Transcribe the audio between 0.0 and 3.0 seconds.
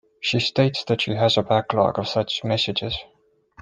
She states that she has a backlog of such messages.